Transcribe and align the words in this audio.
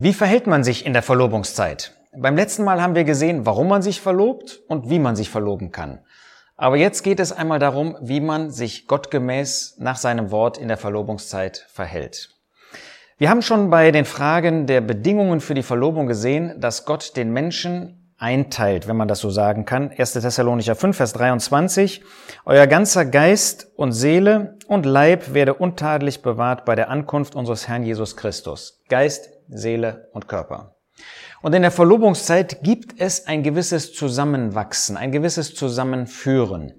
Wie 0.00 0.12
verhält 0.12 0.46
man 0.46 0.62
sich 0.62 0.86
in 0.86 0.92
der 0.92 1.02
Verlobungszeit? 1.02 1.92
Beim 2.16 2.36
letzten 2.36 2.62
Mal 2.62 2.80
haben 2.80 2.94
wir 2.94 3.02
gesehen, 3.02 3.46
warum 3.46 3.66
man 3.66 3.82
sich 3.82 4.00
verlobt 4.00 4.60
und 4.68 4.88
wie 4.88 5.00
man 5.00 5.16
sich 5.16 5.28
verloben 5.28 5.72
kann. 5.72 5.98
Aber 6.56 6.76
jetzt 6.76 7.02
geht 7.02 7.18
es 7.18 7.32
einmal 7.32 7.58
darum, 7.58 7.96
wie 8.00 8.20
man 8.20 8.52
sich 8.52 8.86
gottgemäß 8.86 9.74
nach 9.80 9.96
seinem 9.96 10.30
Wort 10.30 10.56
in 10.56 10.68
der 10.68 10.76
Verlobungszeit 10.76 11.66
verhält. 11.68 12.28
Wir 13.16 13.28
haben 13.28 13.42
schon 13.42 13.70
bei 13.70 13.90
den 13.90 14.04
Fragen 14.04 14.68
der 14.68 14.82
Bedingungen 14.82 15.40
für 15.40 15.54
die 15.54 15.64
Verlobung 15.64 16.06
gesehen, 16.06 16.60
dass 16.60 16.84
Gott 16.84 17.16
den 17.16 17.32
Menschen 17.32 18.14
einteilt, 18.18 18.86
wenn 18.86 18.96
man 18.96 19.08
das 19.08 19.18
so 19.18 19.30
sagen 19.30 19.64
kann. 19.64 19.90
1. 19.90 20.12
Thessalonicher 20.12 20.76
5, 20.76 20.96
Vers 20.96 21.12
23. 21.14 22.04
Euer 22.44 22.68
ganzer 22.68 23.04
Geist 23.04 23.72
und 23.74 23.90
Seele 23.90 24.58
und 24.68 24.86
Leib 24.86 25.34
werde 25.34 25.54
untadelig 25.54 26.22
bewahrt 26.22 26.64
bei 26.64 26.76
der 26.76 26.88
Ankunft 26.88 27.34
unseres 27.34 27.66
Herrn 27.66 27.82
Jesus 27.82 28.16
Christus. 28.16 28.80
Geist, 28.88 29.30
Seele 29.48 30.08
und 30.12 30.28
Körper. 30.28 30.76
Und 31.42 31.54
in 31.54 31.62
der 31.62 31.70
Verlobungszeit 31.70 32.62
gibt 32.62 33.00
es 33.00 33.26
ein 33.26 33.42
gewisses 33.42 33.92
Zusammenwachsen, 33.92 34.96
ein 34.96 35.12
gewisses 35.12 35.54
Zusammenführen. 35.54 36.74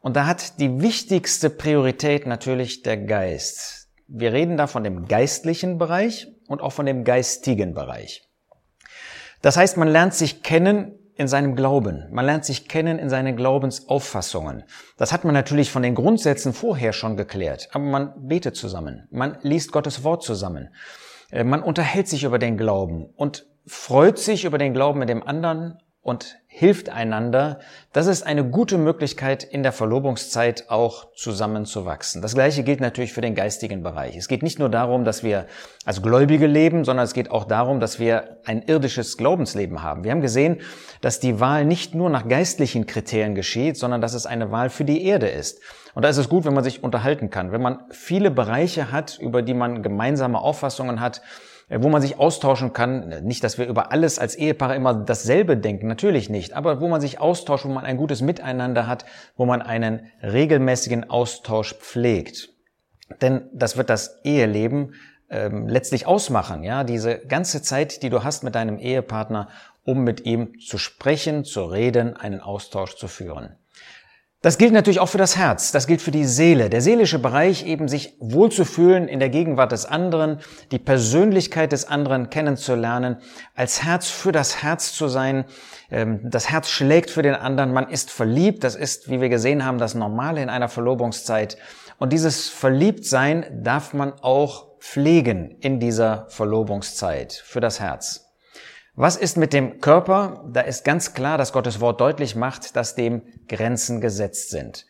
Und 0.00 0.16
da 0.16 0.26
hat 0.26 0.60
die 0.60 0.80
wichtigste 0.80 1.48
Priorität 1.48 2.26
natürlich 2.26 2.82
der 2.82 2.98
Geist. 2.98 3.88
Wir 4.08 4.32
reden 4.32 4.56
da 4.56 4.66
von 4.66 4.84
dem 4.84 5.06
geistlichen 5.06 5.78
Bereich 5.78 6.28
und 6.48 6.60
auch 6.60 6.72
von 6.72 6.84
dem 6.84 7.04
geistigen 7.04 7.72
Bereich. 7.72 8.28
Das 9.40 9.56
heißt, 9.56 9.76
man 9.76 9.88
lernt 9.88 10.14
sich 10.14 10.42
kennen 10.42 10.98
in 11.14 11.28
seinem 11.28 11.56
Glauben. 11.56 12.08
Man 12.10 12.26
lernt 12.26 12.44
sich 12.44 12.68
kennen 12.68 12.98
in 12.98 13.08
seinen 13.08 13.36
Glaubensauffassungen. 13.36 14.64
Das 14.96 15.12
hat 15.12 15.24
man 15.24 15.34
natürlich 15.34 15.70
von 15.70 15.82
den 15.82 15.94
Grundsätzen 15.94 16.52
vorher 16.52 16.92
schon 16.92 17.16
geklärt. 17.16 17.68
Aber 17.72 17.84
man 17.84 18.28
betet 18.28 18.56
zusammen. 18.56 19.08
Man 19.10 19.38
liest 19.42 19.72
Gottes 19.72 20.04
Wort 20.04 20.22
zusammen. 20.22 20.70
Äh, 21.32 21.42
man 21.42 21.62
unterhält 21.62 22.06
sich 22.06 22.22
über 22.22 22.38
den 22.38 22.56
Glauben 22.56 23.06
und 23.16 23.46
freut 23.66 24.18
sich 24.18 24.44
über 24.44 24.58
den 24.58 24.74
Glauben 24.74 25.00
mit 25.00 25.08
dem 25.08 25.26
anderen 25.26 25.78
und 26.00 26.38
hilft 26.54 26.90
einander. 26.90 27.60
Das 27.94 28.06
ist 28.06 28.24
eine 28.24 28.44
gute 28.44 28.76
Möglichkeit, 28.76 29.42
in 29.42 29.62
der 29.62 29.72
Verlobungszeit 29.72 30.66
auch 30.68 31.06
zusammenzuwachsen. 31.14 32.20
Das 32.20 32.34
Gleiche 32.34 32.62
gilt 32.62 32.80
natürlich 32.80 33.14
für 33.14 33.22
den 33.22 33.34
geistigen 33.34 33.82
Bereich. 33.82 34.16
Es 34.16 34.28
geht 34.28 34.42
nicht 34.42 34.58
nur 34.58 34.68
darum, 34.68 35.06
dass 35.06 35.22
wir 35.22 35.46
als 35.86 36.02
Gläubige 36.02 36.46
leben, 36.46 36.84
sondern 36.84 37.04
es 37.04 37.14
geht 37.14 37.30
auch 37.30 37.44
darum, 37.44 37.80
dass 37.80 37.98
wir 37.98 38.36
ein 38.44 38.60
irdisches 38.62 39.16
Glaubensleben 39.16 39.82
haben. 39.82 40.04
Wir 40.04 40.10
haben 40.10 40.20
gesehen, 40.20 40.60
dass 41.00 41.20
die 41.20 41.40
Wahl 41.40 41.64
nicht 41.64 41.94
nur 41.94 42.10
nach 42.10 42.28
geistlichen 42.28 42.84
Kriterien 42.84 43.34
geschieht, 43.34 43.78
sondern 43.78 44.02
dass 44.02 44.12
es 44.12 44.26
eine 44.26 44.52
Wahl 44.52 44.68
für 44.68 44.84
die 44.84 45.06
Erde 45.06 45.28
ist. 45.28 45.58
Und 45.94 46.04
da 46.04 46.10
ist 46.10 46.18
es 46.18 46.28
gut, 46.28 46.44
wenn 46.44 46.54
man 46.54 46.64
sich 46.64 46.84
unterhalten 46.84 47.30
kann, 47.30 47.50
wenn 47.50 47.62
man 47.62 47.80
viele 47.90 48.30
Bereiche 48.30 48.92
hat, 48.92 49.18
über 49.18 49.40
die 49.40 49.54
man 49.54 49.82
gemeinsame 49.82 50.38
Auffassungen 50.38 51.00
hat, 51.00 51.22
wo 51.78 51.88
man 51.88 52.02
sich 52.02 52.18
austauschen 52.18 52.72
kann. 52.72 53.08
Nicht, 53.24 53.42
dass 53.44 53.58
wir 53.58 53.66
über 53.66 53.92
alles 53.92 54.18
als 54.18 54.34
Ehepaare 54.34 54.74
immer 54.74 54.94
dasselbe 54.94 55.56
denken, 55.56 55.86
natürlich 55.86 56.28
nicht, 56.28 56.52
aber 56.52 56.80
wo 56.80 56.88
man 56.88 57.00
sich 57.00 57.20
austauscht, 57.20 57.64
wo 57.64 57.70
man 57.70 57.84
ein 57.84 57.96
gutes 57.96 58.20
Miteinander 58.20 58.86
hat, 58.86 59.04
wo 59.36 59.46
man 59.46 59.62
einen 59.62 60.10
regelmäßigen 60.22 61.08
Austausch 61.08 61.74
pflegt. 61.74 62.50
Denn 63.20 63.48
das 63.52 63.76
wird 63.76 63.90
das 63.90 64.20
Eheleben 64.24 64.94
ähm, 65.30 65.66
letztlich 65.68 66.06
ausmachen, 66.06 66.62
ja, 66.62 66.84
diese 66.84 67.18
ganze 67.18 67.62
Zeit, 67.62 68.02
die 68.02 68.10
du 68.10 68.22
hast 68.22 68.44
mit 68.44 68.54
deinem 68.54 68.78
Ehepartner, 68.78 69.48
um 69.84 70.04
mit 70.04 70.26
ihm 70.26 70.58
zu 70.60 70.78
sprechen, 70.78 71.44
zu 71.44 71.64
reden, 71.64 72.16
einen 72.16 72.40
Austausch 72.40 72.96
zu 72.96 73.08
führen. 73.08 73.56
Das 74.42 74.58
gilt 74.58 74.72
natürlich 74.72 74.98
auch 74.98 75.08
für 75.08 75.18
das 75.18 75.36
Herz, 75.36 75.70
das 75.70 75.86
gilt 75.86 76.02
für 76.02 76.10
die 76.10 76.24
Seele. 76.24 76.68
Der 76.68 76.80
seelische 76.80 77.20
Bereich 77.20 77.64
eben 77.64 77.86
sich 77.86 78.16
wohlzufühlen 78.18 79.06
in 79.06 79.20
der 79.20 79.28
Gegenwart 79.28 79.70
des 79.70 79.86
anderen, 79.86 80.40
die 80.72 80.80
Persönlichkeit 80.80 81.70
des 81.70 81.86
anderen 81.86 82.28
kennenzulernen, 82.28 83.18
als 83.54 83.84
Herz 83.84 84.10
für 84.10 84.32
das 84.32 84.64
Herz 84.64 84.94
zu 84.94 85.06
sein. 85.06 85.44
Ähm, 85.92 86.22
das 86.24 86.50
Herz 86.50 86.70
schlägt 86.70 87.10
für 87.10 87.22
den 87.22 87.36
anderen, 87.36 87.72
man 87.72 87.88
ist 87.88 88.10
verliebt, 88.10 88.64
das 88.64 88.74
ist, 88.74 89.08
wie 89.08 89.20
wir 89.20 89.28
gesehen 89.28 89.64
haben, 89.64 89.78
das 89.78 89.94
Normale 89.94 90.42
in 90.42 90.50
einer 90.50 90.68
Verlobungszeit. 90.68 91.56
Und 91.98 92.12
dieses 92.12 92.48
Verliebtsein 92.48 93.60
darf 93.62 93.94
man 93.94 94.12
auch 94.22 94.76
pflegen 94.80 95.56
in 95.60 95.78
dieser 95.78 96.26
Verlobungszeit 96.30 97.32
für 97.32 97.60
das 97.60 97.78
Herz. 97.78 98.31
Was 98.94 99.16
ist 99.16 99.38
mit 99.38 99.54
dem 99.54 99.80
Körper? 99.80 100.44
Da 100.52 100.60
ist 100.60 100.84
ganz 100.84 101.14
klar, 101.14 101.38
dass 101.38 101.54
Gottes 101.54 101.80
Wort 101.80 101.98
deutlich 102.02 102.36
macht, 102.36 102.76
dass 102.76 102.94
dem 102.94 103.22
Grenzen 103.48 104.02
gesetzt 104.02 104.50
sind. 104.50 104.84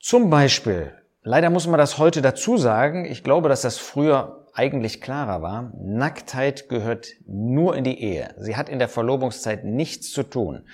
Zum 0.00 0.28
Beispiel, 0.28 0.92
leider 1.22 1.50
muss 1.50 1.68
man 1.68 1.78
das 1.78 1.98
heute 1.98 2.20
dazu 2.20 2.56
sagen, 2.56 3.04
ich 3.04 3.22
glaube, 3.22 3.48
dass 3.48 3.62
das 3.62 3.78
früher 3.78 4.44
eigentlich 4.54 5.00
klarer 5.00 5.40
war, 5.40 5.72
Nacktheit 5.80 6.68
gehört 6.68 7.06
nur 7.26 7.76
in 7.76 7.84
die 7.84 8.02
Ehe. 8.02 8.34
Sie 8.38 8.56
hat 8.56 8.68
in 8.68 8.80
der 8.80 8.88
Verlobungszeit 8.88 9.64
nichts 9.64 10.10
zu 10.10 10.24
tun. 10.24 10.66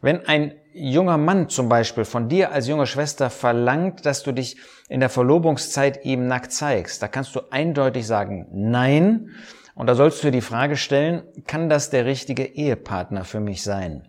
Wenn 0.00 0.26
ein 0.26 0.54
junger 0.72 1.18
Mann 1.18 1.48
zum 1.48 1.68
Beispiel 1.68 2.04
von 2.04 2.28
dir 2.28 2.50
als 2.50 2.66
junge 2.66 2.86
Schwester 2.86 3.30
verlangt, 3.30 4.06
dass 4.06 4.24
du 4.24 4.32
dich 4.32 4.56
in 4.88 4.98
der 4.98 5.08
Verlobungszeit 5.08 6.04
ihm 6.04 6.26
nackt 6.26 6.50
zeigst, 6.50 7.00
da 7.00 7.06
kannst 7.06 7.34
du 7.36 7.42
eindeutig 7.50 8.08
sagen, 8.08 8.48
nein, 8.52 9.30
und 9.74 9.86
da 9.86 9.94
sollst 9.94 10.22
du 10.22 10.28
dir 10.28 10.32
die 10.32 10.40
Frage 10.40 10.76
stellen, 10.76 11.22
kann 11.46 11.68
das 11.68 11.90
der 11.90 12.04
richtige 12.04 12.44
Ehepartner 12.44 13.24
für 13.24 13.40
mich 13.40 13.62
sein? 13.62 14.08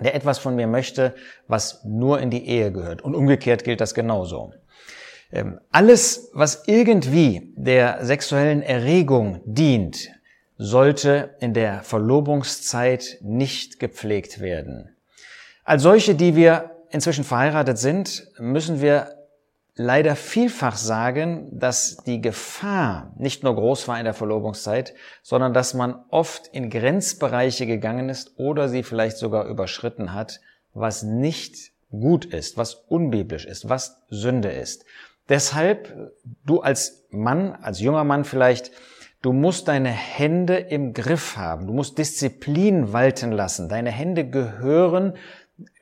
Der 0.00 0.14
etwas 0.14 0.38
von 0.38 0.54
mir 0.54 0.66
möchte, 0.66 1.14
was 1.48 1.82
nur 1.84 2.20
in 2.20 2.30
die 2.30 2.46
Ehe 2.46 2.70
gehört. 2.70 3.02
Und 3.02 3.14
umgekehrt 3.14 3.64
gilt 3.64 3.80
das 3.80 3.94
genauso. 3.94 4.52
Ähm, 5.32 5.60
alles, 5.72 6.30
was 6.32 6.64
irgendwie 6.66 7.52
der 7.56 8.04
sexuellen 8.04 8.62
Erregung 8.62 9.40
dient, 9.44 10.10
sollte 10.56 11.36
in 11.40 11.54
der 11.54 11.82
Verlobungszeit 11.82 13.18
nicht 13.22 13.80
gepflegt 13.80 14.40
werden. 14.40 14.94
Als 15.64 15.82
solche, 15.82 16.14
die 16.14 16.36
wir 16.36 16.76
inzwischen 16.90 17.24
verheiratet 17.24 17.78
sind, 17.78 18.28
müssen 18.38 18.80
wir 18.80 19.17
leider 19.78 20.16
vielfach 20.16 20.76
sagen, 20.76 21.48
dass 21.52 21.98
die 21.98 22.20
Gefahr 22.20 23.14
nicht 23.16 23.44
nur 23.44 23.54
groß 23.54 23.88
war 23.88 23.98
in 23.98 24.04
der 24.04 24.12
Verlobungszeit, 24.12 24.92
sondern 25.22 25.54
dass 25.54 25.72
man 25.72 26.04
oft 26.10 26.48
in 26.48 26.68
Grenzbereiche 26.68 27.66
gegangen 27.66 28.08
ist 28.08 28.38
oder 28.38 28.68
sie 28.68 28.82
vielleicht 28.82 29.16
sogar 29.16 29.46
überschritten 29.46 30.12
hat, 30.12 30.40
was 30.74 31.04
nicht 31.04 31.72
gut 31.90 32.26
ist, 32.26 32.56
was 32.56 32.74
unbiblisch 32.74 33.46
ist, 33.46 33.68
was 33.68 34.02
Sünde 34.08 34.50
ist. 34.50 34.84
Deshalb, 35.28 36.12
du 36.44 36.60
als 36.60 37.06
Mann, 37.10 37.52
als 37.52 37.80
junger 37.80 38.04
Mann 38.04 38.24
vielleicht, 38.24 38.72
du 39.22 39.32
musst 39.32 39.68
deine 39.68 39.90
Hände 39.90 40.56
im 40.56 40.92
Griff 40.92 41.36
haben, 41.36 41.66
du 41.66 41.72
musst 41.72 41.98
Disziplin 41.98 42.92
walten 42.92 43.30
lassen. 43.30 43.68
Deine 43.68 43.90
Hände 43.90 44.28
gehören 44.28 45.14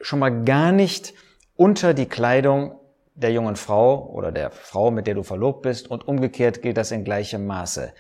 schon 0.01 0.19
mal 0.19 0.45
gar 0.45 0.73
nicht 0.73 1.15
unter 1.57 1.95
die 1.95 2.07
Kleidung 2.07 2.79
der 3.17 3.33
jungen 3.33 3.57
Frau 3.57 4.11
oder 4.11 4.31
der 4.31 4.51
Frau, 4.51 4.91
mit 4.91 5.07
der 5.07 5.15
du 5.15 5.23
verlobt 5.23 5.63
bist 5.63 5.91
und 5.91 6.07
umgekehrt 6.07 6.63
gilt 6.63 6.77
das 6.77 6.93
in 6.93 7.05
gleichem 7.05 7.47
Maße. 7.47 7.93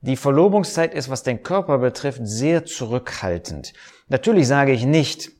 Die 0.00 0.16
Verlobungszeit 0.16 0.92
ist, 0.92 1.08
was 1.08 1.22
den 1.22 1.42
Körper 1.42 1.78
betrifft, 1.78 2.20
sehr 2.24 2.64
zurückhaltend. 2.64 3.72
Natürlich 4.08 4.46
sage 4.48 4.72
ich 4.72 4.84
nicht, 4.84 5.30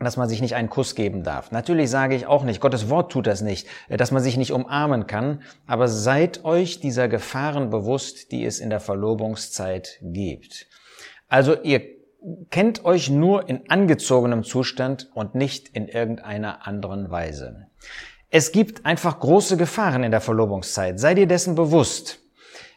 dass 0.00 0.16
man 0.16 0.28
sich 0.28 0.40
nicht 0.40 0.54
einen 0.54 0.70
Kuss 0.70 0.94
geben 0.94 1.24
darf. 1.24 1.50
Natürlich 1.50 1.90
sage 1.90 2.14
ich 2.14 2.26
auch 2.26 2.44
nicht, 2.44 2.60
Gottes 2.60 2.88
Wort 2.88 3.10
tut 3.12 3.26
das 3.26 3.42
nicht, 3.42 3.66
dass 3.88 4.12
man 4.12 4.22
sich 4.22 4.36
nicht 4.36 4.52
umarmen 4.52 5.06
kann, 5.06 5.42
aber 5.66 5.88
seid 5.88 6.44
euch 6.44 6.80
dieser 6.80 7.08
Gefahren 7.08 7.70
bewusst, 7.70 8.30
die 8.30 8.44
es 8.44 8.60
in 8.60 8.70
der 8.70 8.80
Verlobungszeit 8.80 9.98
gibt. 10.02 10.68
Also 11.28 11.60
ihr 11.62 11.82
kennt 12.50 12.84
euch 12.84 13.10
nur 13.10 13.48
in 13.48 13.68
angezogenem 13.70 14.44
Zustand 14.44 15.10
und 15.14 15.34
nicht 15.34 15.68
in 15.68 15.88
irgendeiner 15.88 16.66
anderen 16.66 17.10
Weise. 17.10 17.66
Es 18.30 18.52
gibt 18.52 18.84
einfach 18.84 19.20
große 19.20 19.56
Gefahren 19.56 20.04
in 20.04 20.10
der 20.10 20.20
Verlobungszeit. 20.20 21.00
Sei 21.00 21.14
dir 21.14 21.26
dessen 21.26 21.54
bewusst. 21.54 22.20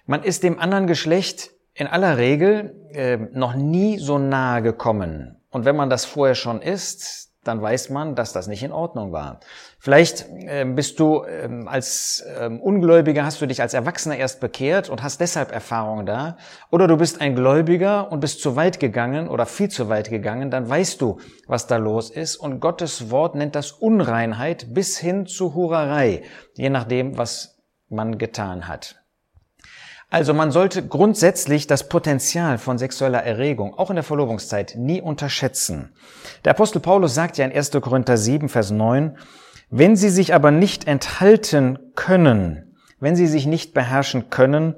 Man 0.06 0.24
ist 0.24 0.44
dem 0.44 0.60
anderen 0.60 0.88
Geschlecht 0.88 1.52
in 1.74 1.88
aller 1.88 2.18
Regel 2.18 2.74
äh, 2.94 3.18
noch 3.18 3.56
nie 3.56 3.98
so 3.98 4.18
nahe 4.18 4.62
gekommen. 4.62 5.42
Und 5.50 5.66
wenn 5.66 5.76
man 5.76 5.90
das 5.90 6.06
vorher 6.06 6.36
schon 6.36 6.62
ist, 6.62 7.31
dann 7.44 7.62
weiß 7.62 7.90
man, 7.90 8.16
dass 8.16 8.34
das 8.34 8.48
nicht 8.48 8.62
in 8.62 8.72
Ordnung 8.72 9.12
war. 9.12 9.40
Vielleicht 9.80 10.28
äh, 10.30 10.64
bist 10.66 11.00
du 11.00 11.24
ähm, 11.24 11.68
als 11.68 12.24
ähm, 12.40 12.60
Ungläubiger, 12.62 13.26
hast 13.26 13.42
du 13.42 13.48
dich 13.48 13.62
als 13.62 13.74
Erwachsener 13.74 14.16
erst 14.18 14.40
bekehrt 14.40 14.90
und 14.90 15.02
hast 15.02 15.20
deshalb 15.20 15.52
Erfahrungen 15.52 16.06
da. 16.06 16.38
Oder 16.70 16.88
du 16.88 16.98
bist 16.98 17.20
ein 17.20 17.36
Gläubiger 17.36 18.12
und 18.12 18.20
bist 18.20 18.42
zu 18.42 18.56
weit 18.56 18.80
gegangen 18.80 19.28
oder 19.28 19.48
viel 19.48 19.70
zu 19.70 19.90
weit 19.90 20.10
gegangen, 20.10 20.52
dann 20.52 20.70
weißt 20.70 21.02
du, 21.02 21.20
was 21.48 21.66
da 21.66 21.78
los 21.78 22.12
ist. 22.12 22.36
Und 22.38 22.60
Gottes 22.60 23.10
Wort 23.10 23.34
nennt 23.34 23.56
das 23.56 23.72
Unreinheit 23.72 24.74
bis 24.74 25.00
hin 25.00 25.26
zu 25.26 25.56
Hurerei, 25.56 26.22
je 26.54 26.70
nachdem, 26.70 27.18
was 27.18 27.58
man 27.90 28.20
getan 28.20 28.68
hat. 28.68 29.01
Also 30.12 30.34
man 30.34 30.52
sollte 30.52 30.86
grundsätzlich 30.86 31.68
das 31.68 31.88
Potenzial 31.88 32.58
von 32.58 32.78
sexueller 32.78 33.24
Erregung 33.24 33.74
auch 33.76 33.90
in 33.90 33.96
der 33.96 34.04
Verlobungszeit 34.04 34.74
nie 34.78 35.02
unterschätzen. 35.02 35.94
Der 36.44 36.52
Apostel 36.52 36.82
Paulus 36.82 37.16
sagt 37.16 37.38
ja 37.38 37.46
in 37.46 37.54
1. 37.54 37.72
Korinther 37.72 38.18
7, 38.18 38.50
Vers 38.50 38.72
9, 38.72 39.18
wenn 39.70 39.96
sie 39.96 40.10
sich 40.10 40.34
aber 40.34 40.52
nicht 40.52 40.86
enthalten 40.86 41.80
können, 41.96 42.76
wenn 43.00 43.16
sie 43.16 43.26
sich 43.26 43.46
nicht 43.46 43.74
beherrschen 43.74 44.30
können, 44.30 44.76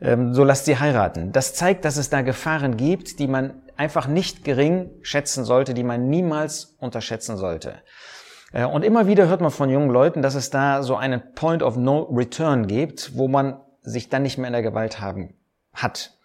ähm, 0.00 0.32
so 0.34 0.44
lasst 0.44 0.66
sie 0.66 0.78
heiraten. 0.78 1.32
Das 1.32 1.54
zeigt, 1.54 1.84
dass 1.84 1.96
es 1.96 2.08
da 2.08 2.22
Gefahren 2.22 2.76
gibt, 2.76 3.18
die 3.18 3.26
man 3.26 3.54
einfach 3.76 4.06
nicht 4.06 4.44
gering 4.44 4.90
schätzen 5.02 5.44
sollte, 5.44 5.74
die 5.74 5.82
man 5.82 6.08
niemals 6.08 6.76
unterschätzen 6.78 7.36
sollte. 7.36 7.74
Äh, 8.52 8.64
und 8.64 8.84
immer 8.84 9.08
wieder 9.08 9.26
hört 9.26 9.40
man 9.40 9.50
von 9.50 9.68
jungen 9.68 9.90
Leuten, 9.90 10.22
dass 10.22 10.36
es 10.36 10.50
da 10.50 10.84
so 10.84 10.94
einen 10.94 11.34
Point 11.34 11.64
of 11.64 11.76
No 11.76 12.02
Return 12.02 12.68
gibt, 12.68 13.16
wo 13.16 13.26
man 13.26 13.56
sich 13.86 14.10
dann 14.10 14.22
nicht 14.22 14.36
mehr 14.36 14.48
in 14.48 14.52
der 14.52 14.62
Gewalt 14.62 15.00
haben 15.00 15.34
hat. 15.72 16.18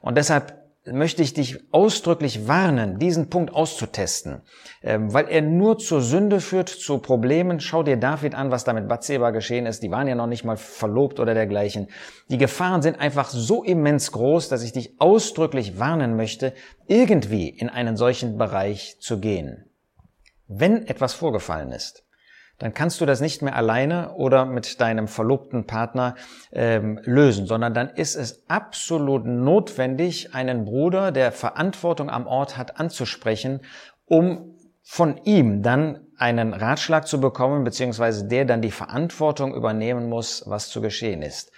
Und 0.00 0.16
deshalb 0.16 0.58
möchte 0.92 1.22
ich 1.22 1.34
dich 1.34 1.60
ausdrücklich 1.72 2.48
warnen, 2.48 2.98
diesen 2.98 3.28
Punkt 3.28 3.52
auszutesten, 3.52 4.42
ähm, 4.82 5.12
weil 5.12 5.28
er 5.28 5.42
nur 5.42 5.78
zur 5.78 6.00
Sünde 6.00 6.40
führt, 6.40 6.68
zu 6.68 6.98
Problemen. 6.98 7.60
Schau 7.60 7.82
dir 7.82 7.96
David 7.96 8.34
an, 8.34 8.50
was 8.50 8.64
da 8.64 8.72
mit 8.72 8.88
Bathseba 8.88 9.30
geschehen 9.30 9.66
ist. 9.66 9.82
Die 9.82 9.90
waren 9.90 10.08
ja 10.08 10.14
noch 10.14 10.26
nicht 10.26 10.44
mal 10.44 10.56
verlobt 10.56 11.20
oder 11.20 11.34
dergleichen. 11.34 11.88
Die 12.30 12.38
Gefahren 12.38 12.82
sind 12.82 13.00
einfach 13.00 13.28
so 13.28 13.62
immens 13.62 14.12
groß, 14.12 14.48
dass 14.48 14.62
ich 14.62 14.72
dich 14.72 15.00
ausdrücklich 15.00 15.78
warnen 15.78 16.16
möchte, 16.16 16.54
irgendwie 16.86 17.48
in 17.48 17.68
einen 17.68 17.96
solchen 17.96 18.38
Bereich 18.38 18.96
zu 19.00 19.20
gehen. 19.20 19.66
Wenn 20.46 20.86
etwas 20.86 21.12
vorgefallen 21.12 21.72
ist, 21.72 22.04
dann 22.58 22.74
kannst 22.74 23.00
du 23.00 23.06
das 23.06 23.20
nicht 23.20 23.40
mehr 23.40 23.54
alleine 23.54 24.14
oder 24.14 24.44
mit 24.44 24.80
deinem 24.80 25.06
verlobten 25.06 25.66
Partner 25.66 26.16
ähm, 26.52 27.00
lösen, 27.04 27.46
sondern 27.46 27.72
dann 27.72 27.88
ist 27.88 28.16
es 28.16 28.44
absolut 28.48 29.24
notwendig, 29.26 30.34
einen 30.34 30.64
Bruder, 30.64 31.12
der 31.12 31.30
Verantwortung 31.30 32.10
am 32.10 32.26
Ort 32.26 32.56
hat, 32.56 32.80
anzusprechen, 32.80 33.60
um 34.06 34.56
von 34.82 35.20
ihm 35.24 35.62
dann 35.62 36.06
einen 36.16 36.52
Ratschlag 36.52 37.06
zu 37.06 37.20
bekommen, 37.20 37.62
beziehungsweise 37.62 38.26
der 38.26 38.44
dann 38.44 38.62
die 38.62 38.70
Verantwortung 38.70 39.54
übernehmen 39.54 40.08
muss, 40.08 40.42
was 40.46 40.68
zu 40.68 40.80
geschehen 40.80 41.22
ist. 41.22 41.52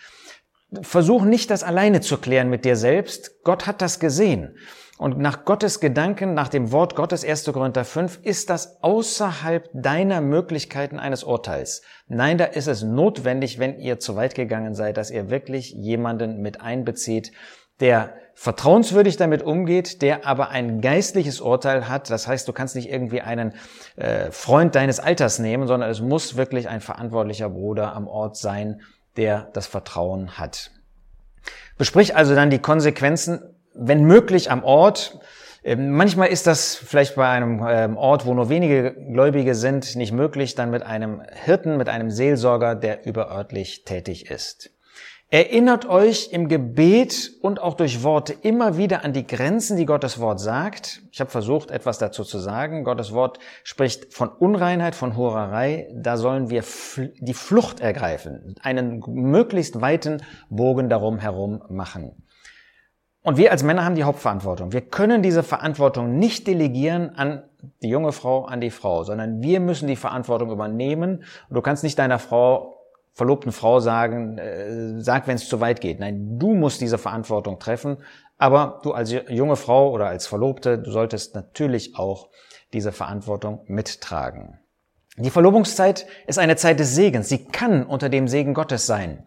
Versuch 0.83 1.23
nicht, 1.23 1.51
das 1.51 1.63
alleine 1.63 2.01
zu 2.01 2.19
klären 2.19 2.51
mit 2.51 2.65
dir 2.65 2.77
selbst. 2.77 3.43
Gott 3.43 3.67
hat 3.67 3.83
das 3.83 4.01
gesehen. 4.01 4.57
Und 5.01 5.17
nach 5.17 5.47
Gottes 5.47 5.81
Gedanken, 5.81 6.35
nach 6.35 6.49
dem 6.49 6.73
Wort 6.73 6.95
Gottes 6.95 7.25
1. 7.25 7.47
Korinther 7.55 7.87
5, 7.87 8.21
ist 8.23 8.51
das 8.51 8.83
außerhalb 8.83 9.71
deiner 9.73 10.21
Möglichkeiten 10.21 10.99
eines 10.99 11.25
Urteils. 11.25 11.81
Nein, 12.07 12.37
da 12.37 12.45
ist 12.45 12.67
es 12.67 12.83
notwendig, 12.83 13.59
wenn 13.59 13.79
ihr 13.79 13.99
zu 13.99 14.15
weit 14.17 14.35
gegangen 14.35 14.75
seid, 14.75 14.99
dass 14.99 15.11
ihr 15.11 15.31
wirklich 15.31 15.71
jemanden 15.71 16.43
mit 16.43 16.61
einbezieht, 16.61 17.33
der 17.81 18.13
vertrauenswürdig 18.35 19.17
damit 19.17 19.43
umgeht, 19.43 20.03
der 20.03 20.27
aber 20.27 20.51
ein 20.51 20.83
geistliches 20.83 21.41
Urteil 21.41 21.89
hat. 21.89 22.11
Das 22.11 22.27
heißt, 22.27 22.47
du 22.47 22.53
kannst 22.53 22.77
nicht 22.77 22.91
irgendwie 22.91 23.23
einen 23.23 23.55
äh, 23.97 24.31
Freund 24.31 24.75
deines 24.75 25.01
Alters 25.01 25.39
nehmen, 25.39 25.67
sondern 25.67 25.89
es 25.89 26.03
muss 26.03 26.37
wirklich 26.37 26.69
ein 26.69 26.83
verantwortlicher 26.83 27.49
Bruder 27.49 27.95
am 27.95 28.07
Ort 28.07 28.37
sein, 28.37 28.83
der 29.17 29.49
das 29.55 29.67
Vertrauen 29.67 30.37
hat. 30.37 30.73
Besprich 31.79 32.15
also 32.15 32.35
dann 32.35 32.51
die 32.51 32.59
Konsequenzen 32.59 33.41
wenn 33.75 34.05
möglich 34.05 34.51
am 34.51 34.65
Ort. 34.65 35.19
Ähm, 35.63 35.91
manchmal 35.91 36.29
ist 36.29 36.47
das 36.47 36.75
vielleicht 36.75 37.17
bei 37.17 37.29
einem 37.29 37.65
ähm, 37.69 37.97
Ort, 37.97 38.25
wo 38.27 38.35
nur 38.35 38.49
wenige 38.49 38.93
Gläubige 38.93 39.55
sind, 39.55 39.97
nicht 39.97 40.13
möglich, 40.13 40.55
dann 40.55 40.71
mit 40.71 40.83
einem 40.83 41.23
Hirten, 41.45 41.77
mit 41.77 41.89
einem 41.89 42.11
Seelsorger, 42.11 42.75
der 42.75 43.07
überörtlich 43.07 43.85
tätig 43.85 44.31
ist. 44.31 44.71
Erinnert 45.33 45.87
euch 45.89 46.31
im 46.33 46.49
Gebet 46.49 47.35
und 47.41 47.61
auch 47.61 47.75
durch 47.75 48.03
Worte 48.03 48.33
immer 48.33 48.77
wieder 48.77 49.05
an 49.05 49.13
die 49.13 49.25
Grenzen, 49.25 49.77
die 49.77 49.87
Gottes 49.87 50.19
Wort 50.19 50.41
sagt. 50.41 51.03
Ich 51.13 51.21
habe 51.21 51.31
versucht, 51.31 51.71
etwas 51.71 51.99
dazu 51.99 52.25
zu 52.25 52.41
sagen. 52.41 52.83
Gottes 52.83 53.13
Wort 53.13 53.39
spricht 53.63 54.13
von 54.13 54.29
Unreinheit, 54.29 54.97
von 54.97 55.17
Hurerei. 55.17 55.89
Da 55.95 56.17
sollen 56.17 56.51
wir 56.51 56.65
die 57.21 57.35
Flucht 57.35 57.79
ergreifen, 57.79 58.57
einen 58.61 59.05
möglichst 59.07 59.81
weiten 59.81 60.21
Bogen 60.49 60.89
darum 60.89 61.21
herum 61.21 61.63
machen. 61.69 62.25
Und 63.23 63.37
wir 63.37 63.53
als 63.53 63.63
Männer 63.63 63.85
haben 63.85 63.97
die 63.97 64.05
Hauptverantwortung. 64.05 64.73
Wir 64.73 64.81
können 64.81 65.23
diese 65.23 65.43
Verantwortung 65.43 66.19
nicht 66.19 66.47
delegieren 66.47 67.11
an 67.17 67.43
die 67.83 67.89
junge 67.89 68.13
Frau, 68.13 68.47
an 68.47 68.61
die 68.61 68.71
Frau, 68.71 69.05
sondern 69.05 69.43
wir 69.43 69.61
müssen 69.61 69.89
die 69.89 69.97
Verantwortung 69.97 70.51
übernehmen. 70.51 71.25
Und 71.49 71.55
du 71.55 71.61
kannst 71.61 71.85
nicht 71.85 71.99
deiner 71.99 72.19
Frau, 72.19 72.79
verlobten 73.13 73.53
Frau 73.53 73.81
sagen, 73.81 74.39
äh, 74.39 75.01
sag, 75.01 75.27
wenn 75.27 75.35
es 75.35 75.49
zu 75.49 75.61
weit 75.61 75.83
geht. 75.83 76.01
Nein, 76.01 76.39
du 76.39 76.55
musst 76.55 76.81
diese 76.81 76.97
Verantwortung 76.97 77.59
treffen. 77.59 77.99
Aber 78.39 78.81
du 78.83 78.93
als 78.93 79.15
junge 79.29 79.57
Frau 79.57 79.91
oder 79.91 80.07
als 80.07 80.27
Verlobte, 80.27 80.79
du 80.79 80.91
solltest 80.91 81.35
natürlich 81.35 81.97
auch 81.97 82.31
diese 82.73 82.93
Verantwortung 82.93 83.61
mittragen. 83.67 84.59
Die 85.19 85.29
Verlobungszeit 85.29 86.07
ist 86.27 86.39
eine 86.39 86.57
Zeit 86.57 86.81
des 86.81 86.95
Segens. 86.95 87.29
Sie 87.29 87.45
kann 87.45 87.85
unter 87.85 88.09
dem 88.09 88.29
Segen 88.29 88.55
Gottes 88.55 88.87
sein, 88.87 89.27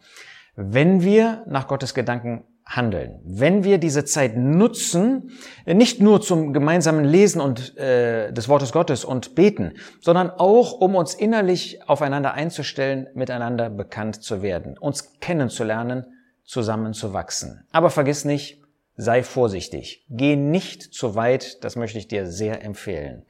wenn 0.55 1.03
wir 1.03 1.43
nach 1.45 1.67
Gottes 1.67 1.93
Gedanken 1.93 2.45
handeln. 2.65 3.19
Wenn 3.23 3.63
wir 3.63 3.77
diese 3.77 4.05
Zeit 4.05 4.37
nutzen, 4.37 5.31
nicht 5.65 6.01
nur 6.01 6.21
zum 6.21 6.53
gemeinsamen 6.53 7.03
Lesen 7.03 7.41
und 7.41 7.77
äh, 7.77 8.31
des 8.31 8.47
Wortes 8.47 8.71
Gottes 8.71 9.03
und 9.05 9.35
beten, 9.35 9.73
sondern 10.01 10.29
auch 10.29 10.73
um 10.73 10.95
uns 10.95 11.13
innerlich 11.13 11.87
aufeinander 11.87 12.33
einzustellen, 12.33 13.07
miteinander 13.13 13.69
bekannt 13.69 14.23
zu 14.23 14.41
werden, 14.41 14.77
uns 14.77 15.19
kennenzulernen, 15.19 16.05
zusammenzuwachsen. 16.43 17.67
Aber 17.71 17.89
vergiss 17.89 18.25
nicht, 18.25 18.61
sei 18.95 19.23
vorsichtig. 19.23 20.05
Geh 20.09 20.35
nicht 20.35 20.93
zu 20.93 21.15
weit, 21.15 21.63
das 21.63 21.75
möchte 21.75 21.97
ich 21.97 22.07
dir 22.07 22.27
sehr 22.27 22.63
empfehlen. 22.63 23.25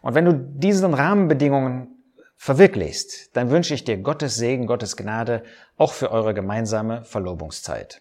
Und 0.00 0.14
wenn 0.14 0.24
du 0.24 0.32
diesen 0.32 0.94
Rahmenbedingungen 0.94 1.88
verwirklichst, 2.36 3.36
dann 3.36 3.50
wünsche 3.50 3.74
ich 3.74 3.84
dir 3.84 3.98
Gottes 3.98 4.36
Segen, 4.36 4.66
Gottes 4.66 4.96
Gnade 4.96 5.42
auch 5.76 5.92
für 5.92 6.12
eure 6.12 6.34
gemeinsame 6.34 7.04
Verlobungszeit. 7.04 8.00